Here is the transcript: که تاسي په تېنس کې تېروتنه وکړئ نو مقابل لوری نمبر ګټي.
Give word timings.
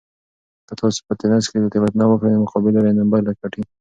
که 0.67 0.73
تاسي 0.79 0.99
په 1.07 1.13
تېنس 1.19 1.45
کې 1.51 1.69
تېروتنه 1.73 2.05
وکړئ 2.07 2.29
نو 2.33 2.41
مقابل 2.45 2.71
لوری 2.73 2.91
نمبر 3.01 3.19
ګټي. 3.41 3.61